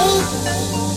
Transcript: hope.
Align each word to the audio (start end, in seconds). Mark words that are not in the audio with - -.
hope. 0.00 0.89